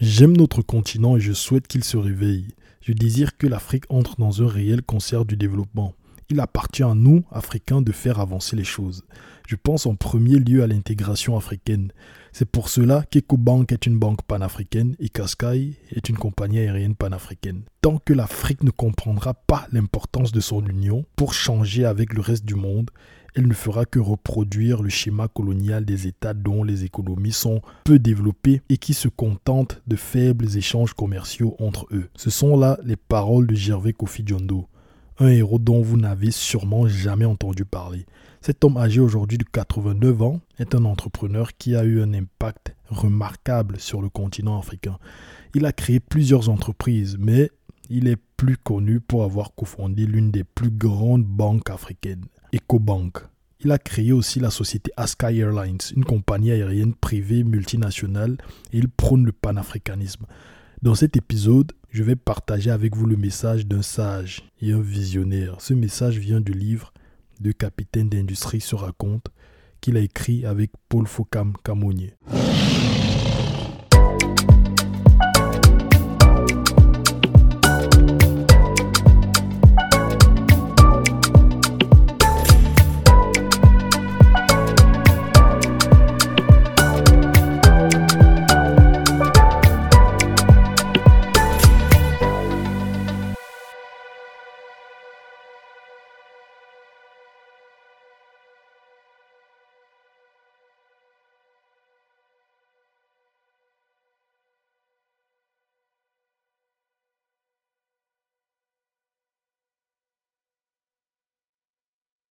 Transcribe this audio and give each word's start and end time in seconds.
J'aime 0.00 0.34
notre 0.34 0.62
continent 0.62 1.18
et 1.18 1.20
je 1.20 1.34
souhaite 1.34 1.68
qu'il 1.68 1.84
se 1.84 1.98
réveille. 1.98 2.54
Je 2.80 2.94
désire 2.94 3.36
que 3.36 3.46
l'Afrique 3.46 3.84
entre 3.90 4.16
dans 4.16 4.42
un 4.42 4.48
réel 4.48 4.80
concert 4.80 5.26
du 5.26 5.36
développement. 5.36 5.92
Il 6.30 6.40
appartient 6.40 6.82
à 6.82 6.94
nous, 6.94 7.22
Africains, 7.30 7.82
de 7.82 7.92
faire 7.92 8.18
avancer 8.18 8.56
les 8.56 8.64
choses. 8.64 9.04
Je 9.46 9.56
pense 9.56 9.84
en 9.84 9.96
premier 9.96 10.38
lieu 10.38 10.62
à 10.62 10.66
l'intégration 10.66 11.36
africaine. 11.36 11.92
C'est 12.32 12.48
pour 12.48 12.70
cela 12.70 13.04
qu'EcoBank 13.10 13.72
est 13.72 13.84
une 13.84 13.98
banque 13.98 14.22
panafricaine 14.22 14.96
et 15.00 15.10
Kaskai 15.10 15.74
est 15.90 16.08
une 16.08 16.16
compagnie 16.16 16.60
aérienne 16.60 16.94
panafricaine. 16.94 17.64
Tant 17.82 17.98
que 17.98 18.14
l'Afrique 18.14 18.62
ne 18.62 18.70
comprendra 18.70 19.34
pas 19.34 19.66
l'importance 19.70 20.32
de 20.32 20.40
son 20.40 20.64
union 20.64 21.04
pour 21.14 21.34
changer 21.34 21.84
avec 21.84 22.14
le 22.14 22.22
reste 22.22 22.46
du 22.46 22.54
monde, 22.54 22.90
elle 23.34 23.48
ne 23.48 23.54
fera 23.54 23.84
que 23.84 23.98
reproduire 23.98 24.82
le 24.82 24.88
schéma 24.88 25.28
colonial 25.28 25.84
des 25.84 26.06
États 26.06 26.34
dont 26.34 26.64
les 26.64 26.84
économies 26.84 27.32
sont 27.32 27.60
peu 27.84 27.98
développées 27.98 28.62
et 28.68 28.76
qui 28.76 28.94
se 28.94 29.08
contentent 29.08 29.82
de 29.86 29.96
faibles 29.96 30.56
échanges 30.56 30.94
commerciaux 30.94 31.56
entre 31.58 31.86
eux. 31.92 32.08
Ce 32.16 32.30
sont 32.30 32.56
là 32.56 32.78
les 32.84 32.96
paroles 32.96 33.46
de 33.46 33.54
Gervais 33.54 33.92
Kofi 33.92 34.22
Diondo, 34.22 34.66
un 35.18 35.28
héros 35.28 35.58
dont 35.58 35.82
vous 35.82 35.96
n'avez 35.96 36.30
sûrement 36.30 36.88
jamais 36.88 37.24
entendu 37.24 37.64
parler. 37.64 38.06
Cet 38.40 38.64
homme 38.64 38.78
âgé 38.78 39.00
aujourd'hui 39.00 39.36
de 39.36 39.44
89 39.44 40.22
ans 40.22 40.40
est 40.58 40.74
un 40.74 40.86
entrepreneur 40.86 41.50
qui 41.58 41.76
a 41.76 41.84
eu 41.84 42.00
un 42.00 42.14
impact 42.14 42.74
remarquable 42.88 43.78
sur 43.78 44.00
le 44.00 44.08
continent 44.08 44.58
africain. 44.58 44.98
Il 45.54 45.66
a 45.66 45.72
créé 45.72 46.00
plusieurs 46.00 46.48
entreprises, 46.48 47.18
mais 47.20 47.50
il 47.90 48.06
est 48.06 48.18
plus 48.36 48.56
connu 48.56 49.00
pour 49.00 49.24
avoir 49.24 49.54
cofondé 49.54 50.06
l'une 50.06 50.30
des 50.30 50.44
plus 50.44 50.70
grandes 50.70 51.24
banques 51.24 51.68
africaines, 51.68 52.24
EcoBank. 52.54 53.18
Il 53.62 53.72
a 53.72 53.78
créé 53.78 54.12
aussi 54.12 54.40
la 54.40 54.50
société 54.50 54.90
Askai 54.96 55.36
Airlines, 55.36 55.78
une 55.94 56.04
compagnie 56.04 56.52
aérienne 56.52 56.94
privée 56.94 57.44
multinationale, 57.44 58.38
et 58.72 58.78
il 58.78 58.88
prône 58.88 59.26
le 59.26 59.32
panafricanisme. 59.32 60.24
Dans 60.80 60.94
cet 60.94 61.16
épisode, 61.16 61.72
je 61.90 62.02
vais 62.02 62.16
partager 62.16 62.70
avec 62.70 62.96
vous 62.96 63.06
le 63.06 63.16
message 63.16 63.66
d'un 63.66 63.82
sage 63.82 64.48
et 64.62 64.72
un 64.72 64.80
visionnaire. 64.80 65.60
Ce 65.60 65.74
message 65.74 66.16
vient 66.18 66.40
du 66.40 66.52
livre 66.52 66.94
de 67.40 67.52
capitaine 67.52 68.08
d'industrie 68.08 68.60
se 68.60 68.76
raconte 68.76 69.26
qu'il 69.80 69.96
a 69.96 70.00
écrit 70.00 70.46
avec 70.46 70.70
Paul 70.88 71.06
Foucam 71.06 71.54
Camonier. 71.64 72.14